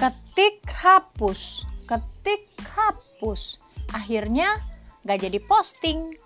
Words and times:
ketik 0.00 0.64
hapus. 0.64 1.68
Ketik 1.84 2.48
hapus. 2.72 3.60
Akhirnya 3.92 4.56
gak 5.04 5.28
jadi 5.28 5.36
posting. 5.44 6.16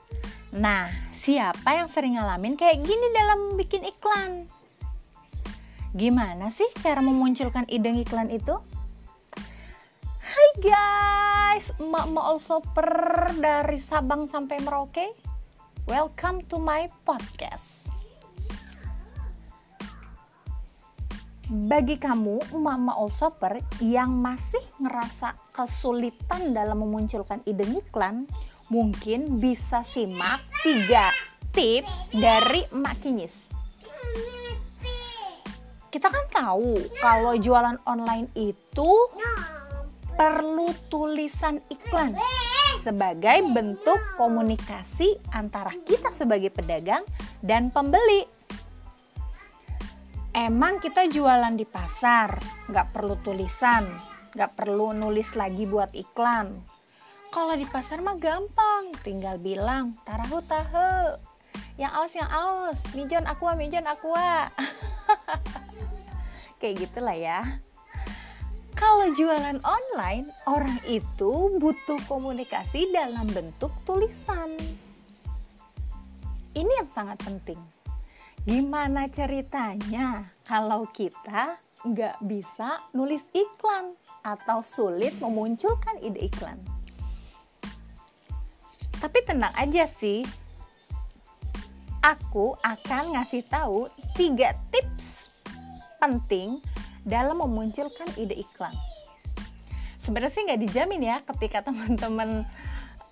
Nah 0.54 0.86
siapa 1.10 1.74
yang 1.74 1.90
sering 1.90 2.14
ngalamin 2.14 2.54
kayak 2.54 2.86
gini 2.86 3.06
dalam 3.10 3.58
bikin 3.58 3.82
iklan? 3.82 4.46
Gimana 5.90 6.54
sih 6.54 6.70
cara 6.78 7.02
memunculkan 7.02 7.66
ide 7.66 7.90
iklan 7.98 8.30
itu? 8.30 8.54
Hai 10.22 10.50
guys, 10.62 11.66
emak-emak 11.82 12.24
all 12.30 12.38
shopper 12.38 12.90
dari 13.42 13.82
Sabang 13.82 14.30
sampai 14.30 14.62
Merauke. 14.62 15.18
Welcome 15.90 16.46
to 16.46 16.62
my 16.62 16.86
podcast 17.02 17.83
Bagi 21.50 22.00
kamu 22.00 22.54
emak-emak 22.56 22.96
all 22.96 23.12
shopper 23.12 23.60
yang 23.84 24.16
masih 24.16 24.64
ngerasa 24.80 25.36
kesulitan 25.52 26.56
dalam 26.56 26.80
memunculkan 26.80 27.44
ide 27.44 27.68
iklan 27.68 28.24
Mungkin 28.72 29.44
bisa 29.44 29.84
simak 29.84 30.40
3 30.64 31.52
tips 31.52 32.10
dari 32.16 32.64
emak 32.72 32.96
kinyis 33.04 33.44
kita 35.94 36.10
kan 36.10 36.26
tahu 36.34 36.74
kalau 36.98 37.38
jualan 37.38 37.78
online 37.86 38.26
itu 38.34 38.90
perlu 40.18 40.74
tulisan 40.90 41.62
iklan 41.70 42.18
sebagai 42.82 43.46
bentuk 43.54 44.02
komunikasi 44.18 45.22
antara 45.30 45.70
kita 45.86 46.10
sebagai 46.10 46.50
pedagang 46.50 47.06
dan 47.46 47.70
pembeli. 47.70 48.33
Emang 50.34 50.82
kita 50.82 51.06
jualan 51.06 51.54
di 51.54 51.62
pasar, 51.62 52.34
nggak 52.66 52.90
perlu 52.90 53.14
tulisan, 53.22 53.86
nggak 54.34 54.58
perlu 54.58 54.90
nulis 54.90 55.38
lagi 55.38 55.62
buat 55.62 55.94
iklan. 55.94 56.58
Kalau 57.30 57.54
di 57.54 57.62
pasar 57.70 58.02
mah 58.02 58.18
gampang, 58.18 58.90
tinggal 59.06 59.38
bilang 59.38 59.94
tarahu 60.02 60.42
tahu, 60.42 61.22
yang 61.78 61.94
aus 61.94 62.10
yang 62.18 62.30
aus, 62.30 62.78
mijon 62.98 63.22
aqua 63.30 63.54
mijon 63.54 63.86
aqua. 63.86 64.50
Kayak 66.58 66.90
gitulah 66.90 67.14
ya 67.14 67.40
kalau 68.74 69.06
jualan 69.14 69.62
online, 69.62 70.34
orang 70.50 70.82
itu 70.82 71.56
butuh 71.62 71.96
komunikasi 72.10 72.90
dalam 72.90 73.30
bentuk 73.30 73.70
tulisan. 73.86 74.50
Ini 76.52 76.72
yang 76.82 76.90
sangat 76.90 77.22
penting. 77.22 77.73
Gimana 78.44 79.08
ceritanya 79.08 80.28
kalau 80.44 80.84
kita 80.92 81.56
nggak 81.80 82.20
bisa 82.28 82.76
nulis 82.92 83.24
iklan 83.32 83.96
atau 84.20 84.60
sulit 84.60 85.16
memunculkan 85.16 85.96
ide 86.04 86.28
iklan? 86.28 86.60
Tapi 89.00 89.18
tenang 89.24 89.52
aja 89.56 89.88
sih, 89.88 90.28
aku 92.04 92.52
akan 92.60 93.16
ngasih 93.16 93.48
tahu 93.48 93.88
tiga 94.12 94.52
tips 94.68 95.32
penting 95.96 96.60
dalam 97.00 97.40
memunculkan 97.40 98.12
ide 98.20 98.44
iklan. 98.44 98.76
Sebenarnya 100.04 100.36
sih 100.36 100.44
nggak 100.44 100.62
dijamin 100.68 101.00
ya 101.00 101.16
ketika 101.24 101.64
teman-teman 101.72 102.44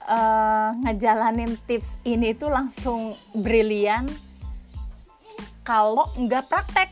uh, 0.05 0.77
ngejalanin 0.85 1.57
tips 1.65 1.97
ini 2.05 2.37
tuh 2.37 2.53
langsung 2.53 3.17
brilian 3.33 4.13
kalau 5.63 6.11
nggak 6.19 6.47
praktek. 6.51 6.91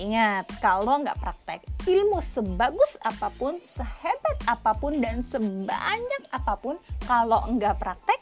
Ingat, 0.00 0.48
kalau 0.64 1.04
nggak 1.04 1.20
praktek, 1.20 1.60
ilmu 1.84 2.24
sebagus 2.32 2.96
apa 3.04 3.28
pun, 3.36 3.60
sehebat 3.60 4.40
apa 4.48 4.72
pun, 4.72 4.96
dan 5.04 5.20
sebanyak 5.20 6.24
apa 6.32 6.56
pun, 6.56 6.80
kalau 7.04 7.44
nggak 7.52 7.76
praktek, 7.76 8.20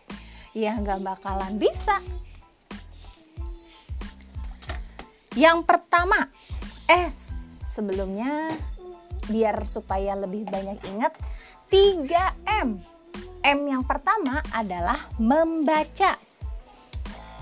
ya 0.50 0.75
nggak 0.75 0.98
bakalan 0.98 1.54
bisa. 1.62 2.03
Yang 5.38 5.62
pertama, 5.62 6.26
eh 6.91 7.06
sebelumnya 7.70 8.59
biar 9.31 9.62
supaya 9.62 10.19
lebih 10.19 10.50
banyak 10.50 10.82
ingat 10.91 11.14
3M. 11.70 12.82
M 13.47 13.59
yang 13.62 13.87
pertama 13.87 14.43
adalah 14.50 15.06
membaca. 15.22 16.19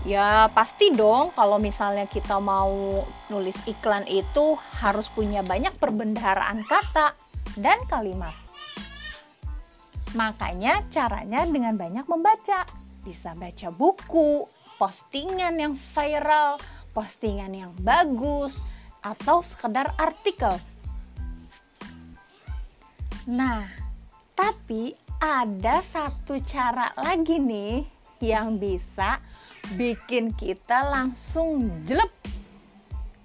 Ya 0.06 0.46
pasti 0.54 0.94
dong 0.94 1.34
kalau 1.34 1.58
misalnya 1.58 2.06
kita 2.06 2.38
mau 2.38 3.02
nulis 3.26 3.58
iklan 3.66 4.06
itu 4.06 4.54
harus 4.78 5.10
punya 5.10 5.42
banyak 5.42 5.74
perbendaharaan 5.78 6.62
kata 6.70 7.18
dan 7.58 7.82
kalimat. 7.90 8.34
Makanya 10.14 10.86
caranya 10.88 11.42
dengan 11.44 11.74
banyak 11.74 12.06
membaca. 12.06 12.62
Bisa 13.02 13.34
baca 13.34 13.68
buku, 13.74 14.46
postingan 14.78 15.58
yang 15.58 15.74
viral, 15.92 16.62
postingan 16.94 17.52
yang 17.52 17.72
bagus, 17.82 18.62
atau 19.02 19.42
sekedar 19.42 19.92
artikel. 19.98 20.56
Nah, 23.28 23.68
tapi 24.32 24.96
ada 25.18 25.82
satu 25.90 26.40
cara 26.46 26.94
lagi 26.96 27.36
nih 27.42 27.84
yang 28.22 28.56
bisa 28.56 29.20
bikin 29.76 30.32
kita 30.32 30.88
langsung 30.88 31.68
jelek 31.84 32.08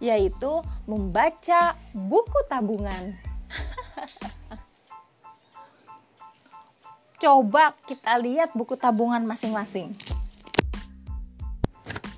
yaitu 0.03 0.59
membaca 0.83 1.79
buku 1.95 2.43
tabungan. 2.51 3.15
Coba 7.23 7.71
kita 7.87 8.19
lihat 8.19 8.51
buku 8.51 8.75
tabungan 8.75 9.23
masing-masing. 9.23 9.95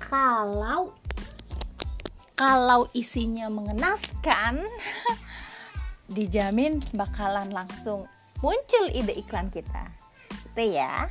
Kalau 0.02 0.90
kalau 2.36 2.84
isinya 2.92 3.48
mengenaskan, 3.48 4.60
dijamin 6.16 6.84
bakalan 6.92 7.48
langsung 7.48 8.04
muncul 8.44 8.84
ide 8.92 9.16
iklan 9.16 9.48
kita. 9.48 9.88
Itu 10.52 10.64
ya. 10.74 11.08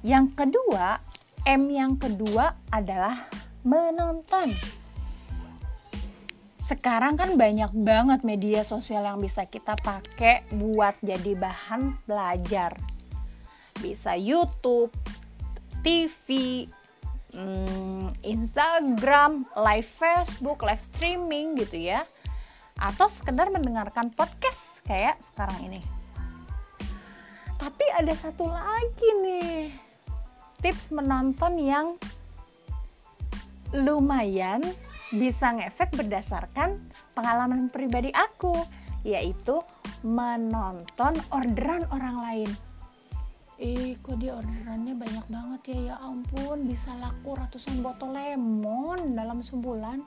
Yang 0.00 0.26
kedua, 0.38 1.02
M 1.46 1.70
yang 1.70 1.94
kedua 1.94 2.58
adalah 2.74 3.30
menonton. 3.62 4.50
Sekarang 6.58 7.14
kan 7.14 7.38
banyak 7.38 7.70
banget 7.86 8.26
media 8.26 8.66
sosial 8.66 9.06
yang 9.06 9.22
bisa 9.22 9.46
kita 9.46 9.78
pakai 9.78 10.42
buat 10.50 10.98
jadi 11.06 11.38
bahan 11.38 12.02
belajar. 12.02 12.74
Bisa 13.78 14.18
YouTube, 14.18 14.90
TV, 15.86 16.66
hmm, 17.30 18.10
Instagram, 18.26 19.46
live 19.54 19.86
Facebook, 19.86 20.66
live 20.66 20.82
streaming 20.82 21.54
gitu 21.62 21.78
ya. 21.78 22.02
Atau 22.74 23.06
sekedar 23.06 23.54
mendengarkan 23.54 24.10
podcast 24.10 24.82
kayak 24.82 25.22
sekarang 25.22 25.70
ini. 25.70 25.78
Tapi 27.54 27.86
ada 27.94 28.18
satu 28.18 28.50
lagi 28.50 29.08
nih 29.22 29.85
tips 30.66 30.90
menonton 30.90 31.62
yang 31.62 31.94
lumayan 33.70 34.58
bisa 35.14 35.54
ngefek 35.54 35.94
berdasarkan 35.94 36.82
pengalaman 37.14 37.70
pribadi 37.70 38.10
aku 38.10 38.66
yaitu 39.06 39.62
menonton 40.02 41.14
orderan 41.30 41.86
orang 41.94 42.18
lain. 42.18 42.50
Eh 43.62 43.94
kok 44.02 44.18
dia 44.18 44.34
orderannya 44.34 44.98
banyak 44.98 45.26
banget 45.30 45.60
ya? 45.70 45.78
Ya 45.78 45.96
ampun 46.02 46.66
bisa 46.66 46.98
laku 46.98 47.38
ratusan 47.38 47.78
botol 47.78 48.18
lemon 48.18 49.14
dalam 49.14 49.46
sebulan. 49.46 50.02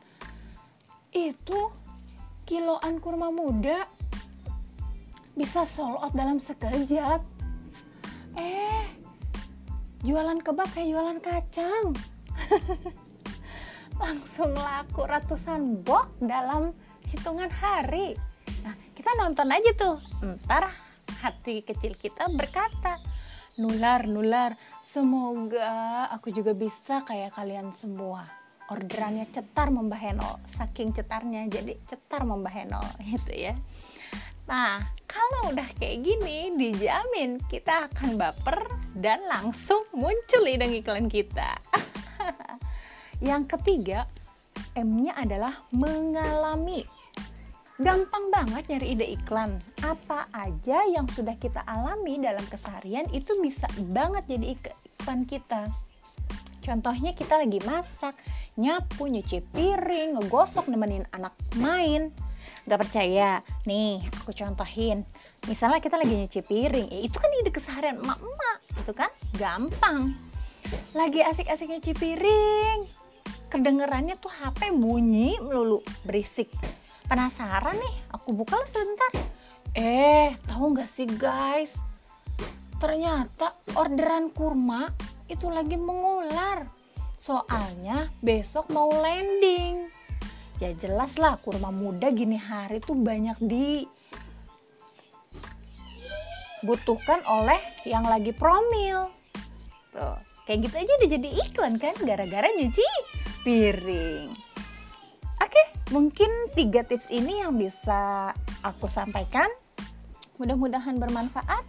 Itu 1.15 1.71
kiloan 2.44 3.00
kurma 3.00 3.31
muda 3.31 3.88
bisa 5.39 5.63
sold 5.63 6.03
out 6.03 6.11
dalam 6.11 6.44
sekejap. 6.44 7.23
Eh 8.35 8.98
jualan 10.03 10.39
kebab 10.39 10.69
kayak 10.71 10.89
jualan 10.95 11.19
kacang. 11.19 11.85
Langsung 14.01 14.55
laku 14.55 15.03
ratusan 15.03 15.83
box 15.83 16.07
dalam 16.23 16.71
hitungan 17.11 17.51
hari. 17.51 18.15
Nah 18.63 18.75
kita 18.95 19.11
nonton 19.19 19.51
aja 19.51 19.71
tuh. 19.75 19.97
Ntar 20.23 20.71
hati 21.19 21.67
kecil 21.67 21.99
kita 21.99 22.31
berkata 22.31 23.03
nular 23.59 24.07
nular 24.07 24.55
semoga 24.87 26.07
aku 26.15 26.31
juga 26.31 26.55
bisa 26.55 27.03
kayak 27.03 27.35
kalian 27.35 27.75
semua. 27.75 28.23
Orderannya 28.69 29.25
cetar 29.33 29.73
Mbah 29.73 29.97
Henol 29.97 30.37
saking 30.53 30.93
cetarnya 30.93 31.49
jadi 31.49 31.73
cetar 31.89 32.21
Mbah 32.23 32.53
Henol 32.53 32.85
gitu 33.11 33.33
ya 33.33 33.57
nah 34.49 34.81
kalau 35.05 35.53
udah 35.53 35.69
kayak 35.77 36.01
gini 36.01 36.57
dijamin 36.57 37.37
kita 37.53 37.85
akan 37.93 38.17
baper 38.17 38.65
dan 38.97 39.21
langsung 39.29 39.85
muncul 39.93 40.43
ide 40.49 40.65
iklan 40.81 41.05
kita 41.05 41.61
yang 43.29 43.45
ketiga 43.45 44.09
M-nya 44.73 45.13
adalah 45.15 45.61
mengalami 45.69 46.83
gampang 47.79 48.27
banget 48.27 48.67
nyari 48.67 48.87
ide 48.91 49.07
iklan. 49.15 49.55
Apa 49.81 50.27
aja 50.35 50.83
yang 50.83 51.07
sudah 51.07 51.39
kita 51.39 51.63
alami 51.63 52.19
dalam 52.19 52.43
keseharian 52.51 53.07
itu 53.15 53.39
bisa 53.39 53.65
banget 53.87 54.27
jadi 54.27 54.55
iklan 54.59 55.23
kita. 55.23 55.71
Contohnya 56.59 57.15
kita 57.15 57.39
lagi 57.39 57.63
masak, 57.63 58.19
nyapu, 58.59 59.07
nyuci 59.07 59.39
piring, 59.55 60.19
ngegosok 60.19 60.67
nemenin 60.67 61.07
anak 61.15 61.33
main. 61.55 62.11
Gak 62.67 62.79
percaya? 62.85 63.41
Nih, 63.65 64.03
aku 64.21 64.31
contohin. 64.35 65.03
Misalnya 65.49 65.81
kita 65.81 65.97
lagi 65.97 66.13
nyuci 66.13 66.41
piring, 66.45 66.87
ya 66.91 66.99
itu 67.01 67.17
kan 67.17 67.29
ide 67.39 67.51
keseharian 67.51 67.97
emak-emak, 68.03 68.57
itu 68.77 68.91
kan 68.93 69.11
gampang. 69.39 70.13
Lagi 70.93 71.23
asik-asik 71.23 71.71
nyuci 71.71 71.93
piring, 71.97 72.85
kedengerannya 73.49 74.19
tuh 74.21 74.29
HP 74.29 74.75
bunyi 74.75 75.39
melulu, 75.41 75.81
berisik 76.05 76.51
Penasaran 77.09 77.73
nih, 77.73 77.95
aku 78.13 78.37
buka 78.37 78.61
sebentar. 78.69 79.09
Eh, 79.73 80.37
tahu 80.45 80.77
nggak 80.77 80.93
sih 80.93 81.09
guys? 81.09 81.73
Ternyata 82.77 83.57
orderan 83.73 84.29
kurma 84.29 84.93
itu 85.25 85.49
lagi 85.49 85.73
mengular. 85.73 86.69
Soalnya 87.17 88.13
besok 88.21 88.69
mau 88.69 88.93
landing. 88.93 89.89
Ya 90.59 90.75
jelas 90.75 91.15
lah 91.15 91.39
kurma 91.39 91.71
muda 91.71 92.11
gini 92.11 92.35
hari 92.35 92.83
tuh 92.83 93.00
banyak 93.00 93.39
di 93.39 93.88
butuhkan 96.67 97.23
oleh 97.23 97.59
yang 97.88 98.03
lagi 98.03 98.35
promil. 98.35 99.07
Tuh, 99.95 100.19
kayak 100.44 100.67
gitu 100.67 100.75
aja 100.75 100.91
udah 101.00 101.09
jadi 101.15 101.29
iklan 101.47 101.73
kan 101.79 101.95
gara-gara 102.03 102.51
nyuci 102.59 102.83
piring. 103.47 104.35
Oke, 105.39 105.63
mungkin 105.95 106.27
tiga 106.51 106.83
tips 106.83 107.07
ini 107.07 107.39
yang 107.39 107.56
bisa 107.56 108.35
aku 108.59 108.91
sampaikan. 108.91 109.47
Mudah-mudahan 110.35 111.00
bermanfaat. 111.00 111.63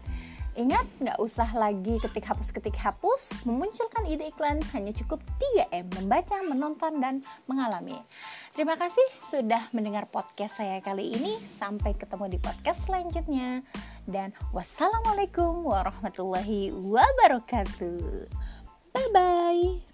Ingat, 0.58 0.87
nggak 0.99 1.19
usah 1.23 1.47
lagi 1.55 2.02
ketik 2.02 2.26
hapus 2.26 2.50
ketik 2.50 2.75
hapus, 2.75 3.47
memunculkan 3.47 4.02
ide 4.11 4.35
iklan 4.35 4.58
hanya 4.75 4.91
cukup 4.91 5.23
3M, 5.38 5.87
membaca, 6.02 6.43
menonton, 6.43 6.99
dan 6.99 7.23
mengalami. 7.47 8.02
Terima 8.50 8.75
kasih 8.75 9.06
sudah 9.23 9.70
mendengar 9.70 10.11
podcast 10.11 10.58
saya 10.58 10.82
kali 10.82 11.14
ini. 11.14 11.38
Sampai 11.62 11.94
ketemu 11.94 12.35
di 12.35 12.38
podcast 12.43 12.82
selanjutnya. 12.82 13.62
Dan 14.11 14.35
wassalamualaikum 14.50 15.62
warahmatullahi 15.62 16.75
wabarakatuh. 16.75 18.26
Bye-bye. 18.91 19.89